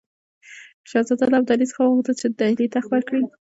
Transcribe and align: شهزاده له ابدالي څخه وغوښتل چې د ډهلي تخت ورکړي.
شهزاده 0.89 1.25
له 1.31 1.37
ابدالي 1.39 1.65
څخه 1.71 1.81
وغوښتل 1.83 2.15
چې 2.21 2.27
د 2.29 2.33
ډهلي 2.39 2.67
تخت 2.75 2.89
ورکړي. 2.91 3.23